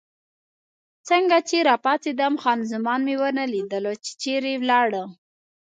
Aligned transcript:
څنګه 1.09 1.37
چې 1.49 1.57
راپاڅېدم، 1.69 2.33
خان 2.41 2.59
زمان 2.71 2.99
مې 3.07 3.15
ونه 3.21 3.43
لیدله، 3.53 3.93
چې 4.03 4.11
چېرې 4.21 4.53
ولاړه. 4.61 5.03